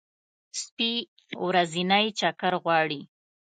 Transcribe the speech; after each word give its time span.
سپي 0.61 0.91
ورځنی 1.47 2.05
چکر 2.19 2.53
غواړي. 2.63 3.01